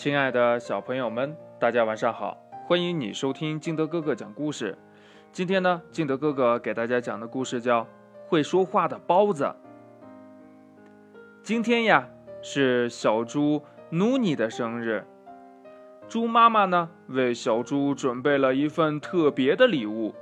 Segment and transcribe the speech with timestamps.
[0.00, 2.34] 亲爱的小朋友们，大家晚上好！
[2.66, 4.78] 欢迎你收听金德哥哥讲故事。
[5.30, 7.82] 今天呢，金德哥哥给大家讲的故事叫
[8.26, 9.44] 《会说话的包子》。
[11.42, 12.08] 今天呀，
[12.40, 15.04] 是小猪努尼的生日。
[16.08, 20.14] 猪妈妈呢，为小猪准备了一份特别的礼物。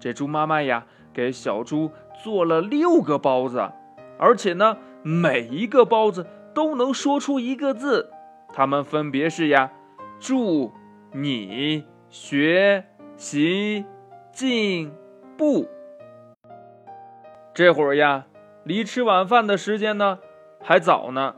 [0.00, 1.90] 这猪妈妈呀，给小猪
[2.24, 3.70] 做了六个包子，
[4.18, 8.10] 而且呢，每一个包子都能说出一个字。
[8.56, 9.70] 他们分别是呀，
[10.18, 10.72] 祝
[11.12, 13.84] 你学习
[14.32, 14.90] 进
[15.36, 15.68] 步。
[17.52, 18.24] 这会儿呀，
[18.64, 20.20] 离吃晚饭的时间呢
[20.62, 21.34] 还早呢。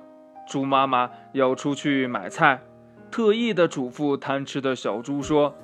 [0.47, 2.63] 猪妈妈要出去买菜，
[3.11, 5.57] 特意的嘱咐贪吃的小猪说：“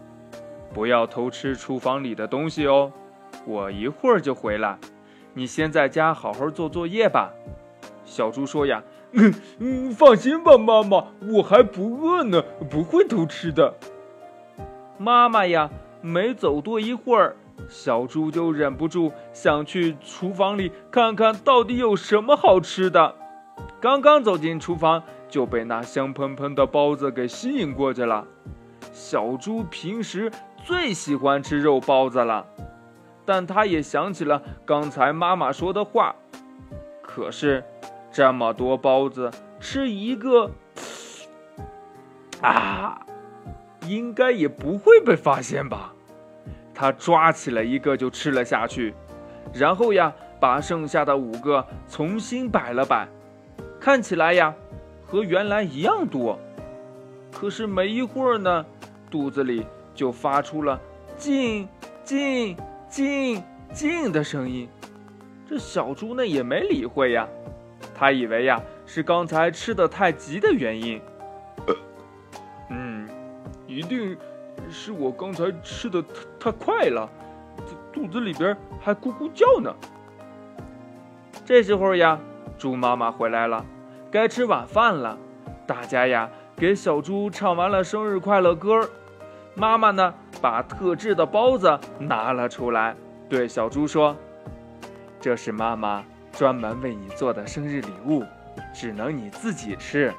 [0.74, 2.92] 不要偷吃厨房里的东西哦，
[3.46, 4.76] 我一会儿就回来，
[5.34, 7.32] 你先在家好好做作业吧。”
[8.04, 8.82] 小猪说呀。
[9.60, 13.74] 嗯，放心吧，妈妈，我还不饿呢，不会偷吃的。
[14.98, 15.70] 妈妈呀，
[16.00, 17.36] 没走多一会儿，
[17.68, 23.14] 小猪就忍不住想去厨房里看看到底有什么好吃的。
[23.80, 28.26] 刚刚走进厨房，就被那香喷喷的包子给吸引过去了。
[28.92, 30.30] 小猪平时
[30.64, 32.46] 最喜欢吃肉包子了，
[33.24, 36.16] 但他也想起了刚才妈妈说的话，
[37.00, 37.62] 可是。
[38.14, 40.48] 这么多包子，吃一个
[42.40, 43.04] 啊，
[43.88, 45.92] 应该也不会被发现吧？
[46.72, 48.94] 他抓起了一个就吃了下去，
[49.52, 53.08] 然后呀，把剩下的五个重新摆了摆，
[53.80, 54.54] 看起来呀，
[55.04, 56.38] 和原来一样多。
[57.32, 58.64] 可是没一会儿呢，
[59.10, 60.80] 肚子里就发出了
[61.18, 61.68] “进
[62.04, 62.56] 进
[62.88, 63.42] 进
[63.72, 64.68] 进”的声音。
[65.48, 67.28] 这小猪呢也没理会呀。
[67.94, 71.00] 他以为呀是刚才吃的太急的原因，
[72.70, 73.08] 嗯，
[73.66, 74.16] 一定
[74.68, 76.08] 是我刚才吃的太
[76.40, 77.08] 太快了，
[77.64, 79.72] 这肚子里边还咕咕叫呢。
[81.44, 82.18] 这时候呀，
[82.58, 83.64] 猪妈妈回来了，
[84.10, 85.16] 该吃晚饭了。
[85.66, 88.88] 大家呀给小猪唱完了生日快乐歌，
[89.54, 92.96] 妈妈呢把特制的包子拿了出来，
[93.28, 94.16] 对小猪说
[95.20, 96.04] ：“这是妈妈。”
[96.36, 98.24] 专门为你做的生日礼物，
[98.74, 100.12] 只能你自己吃。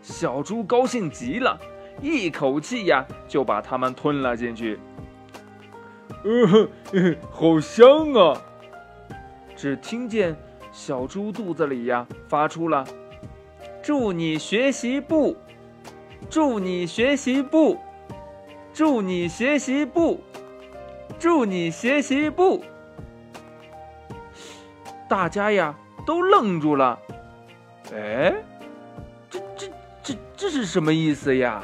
[0.00, 1.58] 小猪高兴极了，
[2.00, 4.78] 一口气呀就把它们吞了进去。
[6.24, 8.40] 嗯哼、嗯，好香啊！
[9.56, 10.36] 只听见
[10.70, 12.84] 小猪肚子里呀发出了
[13.82, 15.36] “祝你学习不，
[16.30, 17.78] 祝你学习不，
[18.72, 20.20] 祝你学习不，
[21.18, 22.62] 祝你学习不”。
[25.08, 25.74] 大家呀
[26.04, 26.98] 都愣住了，
[27.94, 28.34] 哎，
[29.30, 29.68] 这这
[30.02, 31.62] 这这是什么意思呀？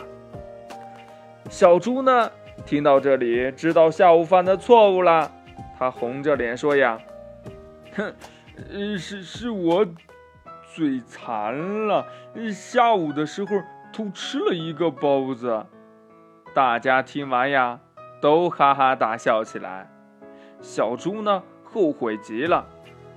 [1.51, 2.31] 小猪呢，
[2.65, 5.31] 听到这里，知道下午犯的错误了，
[5.79, 6.99] 他红着脸说呀
[7.97, 8.15] ：“哼，
[8.99, 9.85] 是是我
[10.75, 12.07] 嘴馋了，
[12.53, 13.61] 下午的时候
[13.93, 15.67] 偷吃了一个包子。”
[16.55, 17.81] 大家听完呀，
[18.21, 19.91] 都哈哈大笑起来。
[20.61, 22.67] 小猪呢，后悔极了。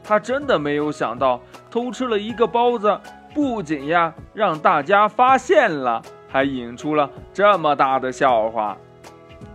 [0.08, 3.00] 他真的没有想到，偷吃了一个包子，
[3.34, 8.78] 不仅呀让大家发现了，还引出了这么大的笑话。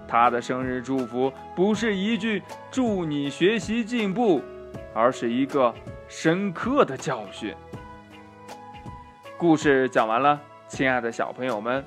[0.08, 4.42] 他的生日祝福不是一句“祝你学习进步”，
[4.92, 5.72] 而是一个
[6.08, 7.54] 深刻的教训。
[9.38, 11.84] 故事讲完了，亲爱的小朋友们，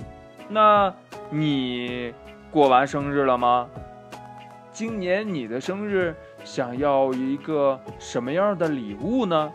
[0.48, 0.92] 那
[1.28, 2.14] 你
[2.50, 3.68] 过完生日了吗？
[4.72, 6.16] 今年你的生日？
[6.44, 9.52] 想要一个什么样的礼物呢？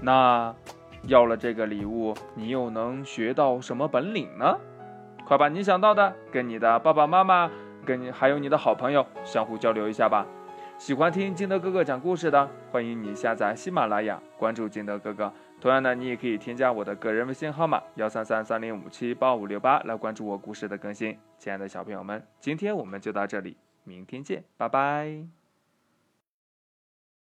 [0.00, 0.54] 那
[1.04, 4.56] 要了这个礼物，你又能学到什么本领呢？
[5.26, 7.50] 快把你想到的跟你的爸爸妈妈、
[7.84, 10.26] 跟你还有你的好朋友相互交流一下吧。
[10.78, 15.32] 喜欢听金德哥哥讲故事的，欢迎你下载喜马拉雅，关注金德哥哥。
[15.60, 21.18] 同样的，你也可以添加我的个人微信号码幺三三三零五七八五六八来关注我故事的更新。
[21.36, 25.37] 亲爱的小朋友们，今天我们就到这里，明天见，拜拜。